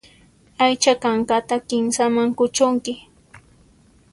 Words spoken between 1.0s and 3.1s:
kankata kinsaman kuchunki.